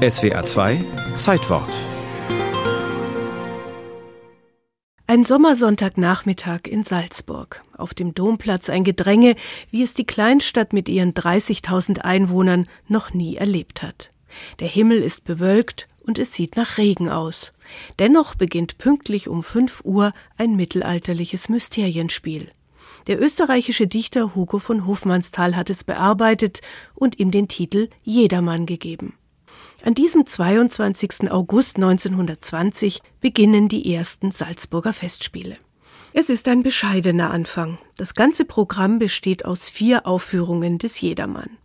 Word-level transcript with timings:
SWA 0.00 0.46
2 0.46 0.82
Zeitwort 1.18 1.68
Ein 5.06 5.24
Sommersonntagnachmittag 5.24 6.60
in 6.66 6.84
Salzburg. 6.84 7.60
Auf 7.76 7.92
dem 7.92 8.14
Domplatz 8.14 8.70
ein 8.70 8.82
Gedränge, 8.84 9.34
wie 9.70 9.82
es 9.82 9.92
die 9.92 10.06
Kleinstadt 10.06 10.72
mit 10.72 10.88
ihren 10.88 11.12
30.000 11.12 11.98
Einwohnern 11.98 12.66
noch 12.88 13.12
nie 13.12 13.36
erlebt 13.36 13.82
hat. 13.82 14.08
Der 14.60 14.68
Himmel 14.68 15.02
ist 15.02 15.24
bewölkt 15.24 15.86
und 16.06 16.18
es 16.18 16.32
sieht 16.32 16.56
nach 16.56 16.78
Regen 16.78 17.10
aus. 17.10 17.52
Dennoch 17.98 18.34
beginnt 18.34 18.78
pünktlich 18.78 19.28
um 19.28 19.42
5 19.42 19.82
Uhr 19.84 20.14
ein 20.38 20.56
mittelalterliches 20.56 21.50
Mysterienspiel. 21.50 22.50
Der 23.06 23.20
österreichische 23.20 23.86
Dichter 23.86 24.34
Hugo 24.34 24.60
von 24.60 24.86
Hofmannsthal 24.86 25.56
hat 25.56 25.68
es 25.68 25.84
bearbeitet 25.84 26.62
und 26.94 27.18
ihm 27.18 27.30
den 27.30 27.48
Titel 27.48 27.90
Jedermann 28.02 28.64
gegeben. 28.64 29.12
An 29.84 29.94
diesem 29.94 30.26
22. 30.26 31.30
August 31.30 31.76
1920 31.76 33.00
beginnen 33.20 33.68
die 33.68 33.94
ersten 33.94 34.30
Salzburger 34.30 34.92
Festspiele. 34.92 35.56
Es 36.12 36.28
ist 36.28 36.48
ein 36.48 36.62
bescheidener 36.62 37.30
Anfang. 37.30 37.78
Das 37.96 38.14
ganze 38.14 38.44
Programm 38.44 38.98
besteht 38.98 39.44
aus 39.44 39.70
vier 39.70 40.06
Aufführungen 40.06 40.78
des 40.78 41.00
Jedermann. 41.00 41.56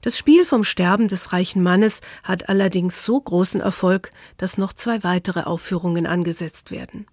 Das 0.00 0.16
Spiel 0.16 0.46
vom 0.46 0.64
Sterben 0.64 1.08
des 1.08 1.32
reichen 1.32 1.62
Mannes 1.62 2.00
hat 2.22 2.48
allerdings 2.48 3.04
so 3.04 3.20
großen 3.20 3.60
Erfolg, 3.60 4.10
dass 4.36 4.58
noch 4.58 4.72
zwei 4.72 5.02
weitere 5.04 5.42
Aufführungen 5.42 6.06
angesetzt 6.06 6.70
werden. 6.70 7.06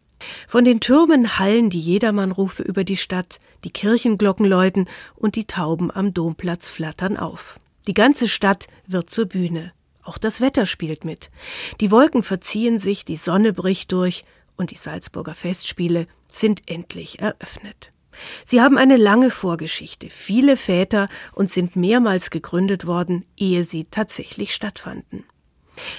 Von 0.47 0.65
den 0.65 0.79
Türmen 0.79 1.39
hallen 1.39 1.69
die 1.69 1.79
Jedermannrufe 1.79 2.63
über 2.63 2.83
die 2.83 2.97
Stadt, 2.97 3.39
die 3.63 3.71
Kirchenglocken 3.71 4.45
läuten 4.45 4.89
und 5.15 5.35
die 5.35 5.45
Tauben 5.45 5.91
am 5.91 6.13
Domplatz 6.13 6.69
flattern 6.69 7.17
auf. 7.17 7.57
Die 7.87 7.93
ganze 7.93 8.27
Stadt 8.27 8.67
wird 8.85 9.09
zur 9.09 9.25
Bühne. 9.25 9.71
Auch 10.03 10.17
das 10.17 10.41
Wetter 10.41 10.65
spielt 10.65 11.05
mit. 11.05 11.29
Die 11.81 11.91
Wolken 11.91 12.23
verziehen 12.23 12.79
sich, 12.79 13.05
die 13.05 13.17
Sonne 13.17 13.53
bricht 13.53 13.91
durch 13.91 14.23
und 14.55 14.71
die 14.71 14.75
Salzburger 14.75 15.33
Festspiele 15.33 16.07
sind 16.27 16.63
endlich 16.69 17.19
eröffnet. 17.19 17.91
Sie 18.45 18.61
haben 18.61 18.77
eine 18.77 18.97
lange 18.97 19.31
Vorgeschichte, 19.31 20.09
viele 20.09 20.57
Väter 20.57 21.07
und 21.33 21.51
sind 21.51 21.75
mehrmals 21.75 22.29
gegründet 22.29 22.85
worden, 22.85 23.25
ehe 23.37 23.63
sie 23.63 23.85
tatsächlich 23.85 24.53
stattfanden. 24.53 25.23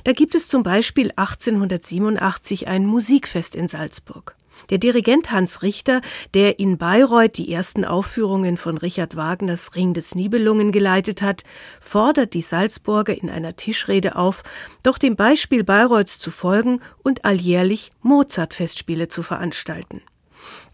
Da 0.04 0.12
gibt 0.12 0.34
es 0.34 0.48
zum 0.48 0.62
Beispiel 0.62 1.10
1887 1.16 2.68
ein 2.68 2.84
Musikfest 2.84 3.56
in 3.56 3.68
Salzburg. 3.68 4.36
Der 4.68 4.78
Dirigent 4.78 5.30
Hans 5.30 5.62
Richter, 5.62 6.00
der 6.34 6.58
in 6.58 6.76
Bayreuth 6.76 7.38
die 7.38 7.52
ersten 7.52 7.84
Aufführungen 7.84 8.56
von 8.56 8.76
Richard 8.76 9.16
Wagners 9.16 9.74
Ring 9.74 9.94
des 9.94 10.14
Nibelungen 10.14 10.72
geleitet 10.72 11.22
hat, 11.22 11.44
fordert 11.80 12.34
die 12.34 12.42
Salzburger 12.42 13.16
in 13.16 13.30
einer 13.30 13.56
Tischrede 13.56 14.16
auf, 14.16 14.42
doch 14.82 14.98
dem 14.98 15.16
Beispiel 15.16 15.64
Bayreuths 15.64 16.18
zu 16.18 16.30
folgen 16.30 16.80
und 17.02 17.24
alljährlich 17.24 17.90
Mozart-Festspiele 18.02 19.08
zu 19.08 19.22
veranstalten. 19.22 20.02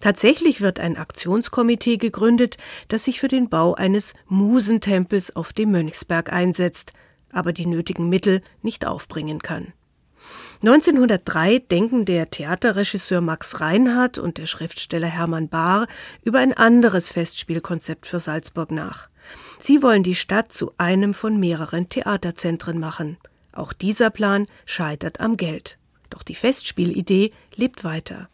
Tatsächlich 0.01 0.61
wird 0.61 0.81
ein 0.81 0.97
Aktionskomitee 0.97 1.97
gegründet, 1.97 2.57
das 2.89 3.05
sich 3.05 3.21
für 3.21 3.29
den 3.29 3.49
Bau 3.49 3.75
eines 3.75 4.15
Musentempels 4.29 5.35
auf 5.35 5.53
dem 5.53 5.71
Mönchsberg 5.71 6.33
einsetzt, 6.33 6.93
aber 7.33 7.53
die 7.53 7.67
nötigen 7.67 8.09
Mittel 8.09 8.41
nicht 8.63 8.87
aufbringen 8.87 9.41
kann. 9.41 9.73
1903 10.63 11.59
denken 11.59 12.07
der 12.07 12.31
Theaterregisseur 12.31 13.21
Max 13.21 13.61
Reinhardt 13.61 14.19
und 14.19 14.39
der 14.39 14.47
Schriftsteller 14.47 15.07
Hermann 15.07 15.49
Bahr 15.49 15.87
über 16.23 16.39
ein 16.39 16.55
anderes 16.55 17.11
Festspielkonzept 17.11 18.07
für 18.07 18.21
Salzburg 18.21 18.71
nach. 18.71 19.09
Sie 19.61 19.83
wollen 19.83 20.03
die 20.03 20.15
Stadt 20.15 20.53
zu 20.53 20.73
einem 20.79 21.13
von 21.13 21.39
mehreren 21.39 21.89
Theaterzentren 21.89 22.79
machen. 22.79 23.19
Auch 23.53 23.73
dieser 23.75 24.11
Plan 24.11 24.47
scheitert 24.65 25.21
am 25.21 25.37
Geld. 25.37 25.79
Doch 26.09 26.23
die 26.23 26.35
Festspielidee 26.35 27.33
lebt 27.55 27.85
weiter. 27.85 28.29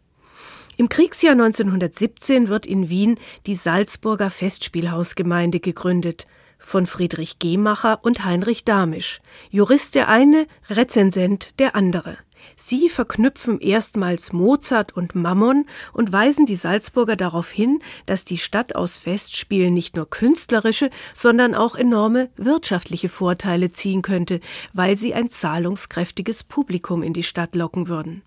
Im 0.77 0.89
Kriegsjahr 0.89 1.33
1917 1.33 2.49
wird 2.49 2.67
in 2.67 2.89
Wien 2.89 3.19
die 3.47 3.55
Salzburger 3.55 4.31
Festspielhausgemeinde 4.31 5.61
gegründet 5.61 6.27
von 6.65 6.87
Friedrich 6.87 7.39
Gehmacher 7.39 8.01
und 8.03 8.25
Heinrich 8.25 8.65
Damisch, 8.65 9.21
Jurist 9.51 9.95
der 9.95 10.09
eine, 10.09 10.47
Rezensent 10.71 11.59
der 11.59 11.77
andere. 11.77 12.17
Sie 12.57 12.89
verknüpfen 12.89 13.61
erstmals 13.61 14.33
Mozart 14.33 14.93
und 14.97 15.15
Mammon 15.15 15.67
und 15.93 16.13
weisen 16.13 16.47
die 16.47 16.57
Salzburger 16.57 17.17
darauf 17.17 17.51
hin, 17.51 17.81
dass 18.07 18.25
die 18.25 18.39
Stadt 18.39 18.75
aus 18.75 18.99
Festspielen 18.99 19.75
nicht 19.75 19.97
nur 19.97 20.09
künstlerische, 20.09 20.91
sondern 21.15 21.55
auch 21.55 21.75
enorme 21.75 22.31
wirtschaftliche 22.37 23.09
Vorteile 23.09 23.73
ziehen 23.73 24.03
könnte, 24.03 24.41
weil 24.73 24.97
sie 24.97 25.15
ein 25.15 25.31
zahlungskräftiges 25.31 26.45
Publikum 26.45 27.03
in 27.03 27.13
die 27.13 27.23
Stadt 27.23 27.55
locken 27.55 27.89
würden. 27.89 28.23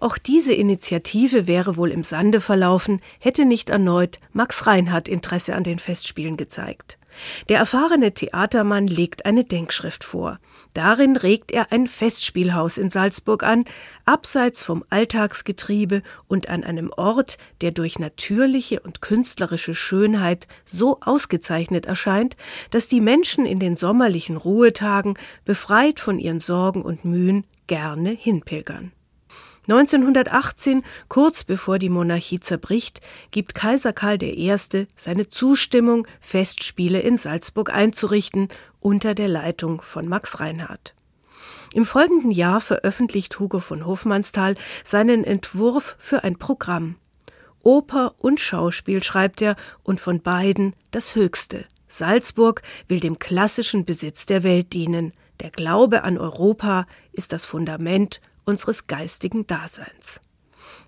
Auch 0.00 0.18
diese 0.18 0.54
Initiative 0.54 1.46
wäre 1.46 1.76
wohl 1.76 1.90
im 1.90 2.02
Sande 2.02 2.40
verlaufen, 2.40 3.00
hätte 3.18 3.44
nicht 3.44 3.70
erneut 3.70 4.18
Max 4.32 4.66
Reinhardt 4.66 5.08
Interesse 5.08 5.54
an 5.54 5.64
den 5.64 5.78
Festspielen 5.78 6.36
gezeigt. 6.36 6.98
Der 7.48 7.58
erfahrene 7.58 8.12
Theatermann 8.12 8.86
legt 8.86 9.24
eine 9.24 9.44
Denkschrift 9.44 10.04
vor. 10.04 10.38
Darin 10.74 11.16
regt 11.16 11.50
er 11.52 11.72
ein 11.72 11.86
Festspielhaus 11.86 12.76
in 12.76 12.90
Salzburg 12.90 13.42
an, 13.42 13.64
abseits 14.04 14.62
vom 14.62 14.84
Alltagsgetriebe 14.90 16.02
und 16.28 16.50
an 16.50 16.64
einem 16.64 16.90
Ort, 16.94 17.38
der 17.62 17.70
durch 17.70 17.98
natürliche 17.98 18.80
und 18.80 19.00
künstlerische 19.00 19.74
Schönheit 19.74 20.46
so 20.66 20.98
ausgezeichnet 21.00 21.86
erscheint, 21.86 22.36
dass 22.70 22.88
die 22.88 23.00
Menschen 23.00 23.46
in 23.46 23.58
den 23.58 23.76
sommerlichen 23.76 24.36
Ruhetagen, 24.36 25.14
befreit 25.46 26.00
von 26.00 26.18
ihren 26.18 26.40
Sorgen 26.40 26.82
und 26.82 27.06
Mühen, 27.06 27.46
gerne 27.66 28.10
hinpilgern. 28.10 28.92
1918, 29.68 30.84
kurz 31.08 31.42
bevor 31.42 31.78
die 31.78 31.88
Monarchie 31.88 32.38
zerbricht, 32.38 33.00
gibt 33.32 33.54
Kaiser 33.54 33.92
Karl 33.92 34.22
I. 34.22 34.54
seine 34.96 35.28
Zustimmung, 35.28 36.06
Festspiele 36.20 37.00
in 37.00 37.18
Salzburg 37.18 37.72
einzurichten, 37.72 38.48
unter 38.80 39.14
der 39.14 39.28
Leitung 39.28 39.82
von 39.82 40.08
Max 40.08 40.38
Reinhardt. 40.38 40.94
Im 41.74 41.84
folgenden 41.84 42.30
Jahr 42.30 42.60
veröffentlicht 42.60 43.38
Hugo 43.40 43.58
von 43.58 43.84
Hofmannsthal 43.84 44.54
seinen 44.84 45.24
Entwurf 45.24 45.96
für 45.98 46.22
ein 46.22 46.38
Programm. 46.38 46.96
Oper 47.62 48.14
und 48.18 48.38
Schauspiel 48.38 49.02
schreibt 49.02 49.42
er 49.42 49.56
und 49.82 50.00
von 50.00 50.22
beiden 50.22 50.76
das 50.92 51.16
Höchste. 51.16 51.64
Salzburg 51.88 52.62
will 52.86 53.00
dem 53.00 53.18
klassischen 53.18 53.84
Besitz 53.84 54.26
der 54.26 54.44
Welt 54.44 54.72
dienen. 54.72 55.12
Der 55.40 55.50
Glaube 55.50 56.04
an 56.04 56.18
Europa 56.18 56.86
ist 57.12 57.32
das 57.32 57.44
Fundament 57.44 58.20
unseres 58.46 58.86
geistigen 58.86 59.46
Daseins. 59.46 60.20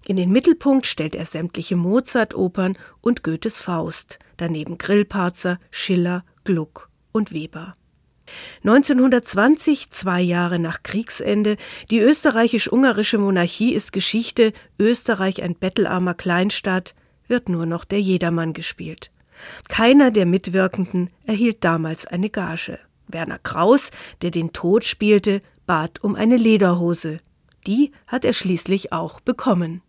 In 0.07 0.17
den 0.17 0.33
Mittelpunkt 0.33 0.87
stellt 0.87 1.15
er 1.15 1.27
sämtliche 1.27 1.77
Mozart-Opern 1.77 2.79
und 3.03 3.23
Goethes 3.23 3.61
Faust, 3.61 4.19
daneben 4.37 4.79
Grillparzer, 4.79 5.59
Schiller, 5.71 6.25
Gluck 6.45 6.89
und 7.13 7.33
Weber. 7.33 7.75
1920, 8.65 9.91
zwei 9.91 10.21
Jahre 10.21 10.59
nach 10.59 10.83
Kriegsende, 10.83 11.57
die 11.91 11.99
österreichisch-ungarische 11.99 13.19
Monarchie 13.19 13.73
ist 13.73 13.93
Geschichte, 13.93 14.53
Österreich 14.79 15.43
ein 15.43 15.55
bettelarmer 15.55 16.15
Kleinstaat, 16.15 16.95
wird 17.27 17.49
nur 17.49 17.67
noch 17.67 17.85
der 17.85 18.01
Jedermann 18.01 18.53
gespielt. 18.53 19.11
Keiner 19.69 20.11
der 20.11 20.27
Mitwirkenden 20.27 21.11
erhielt 21.25 21.65
damals 21.65 22.07
eine 22.07 22.31
Gage. 22.31 22.79
Werner 23.07 23.39
Kraus, 23.39 23.91
der 24.23 24.31
den 24.31 24.53
Tod 24.53 24.85
spielte, 24.85 25.41
bat 25.67 26.03
um 26.03 26.15
eine 26.15 26.37
Lederhose, 26.37 27.21
die 27.67 27.93
hat 28.07 28.25
er 28.25 28.33
schließlich 28.33 28.93
auch 28.93 29.21
bekommen. 29.21 29.83